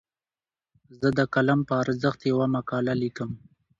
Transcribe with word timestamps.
زه 0.99 1.07
د 1.17 1.19
قلم 1.33 1.59
په 1.69 1.73
ارزښت 1.83 2.19
یوه 2.31 2.45
مقاله 2.55 2.93
لیکم. 3.03 3.29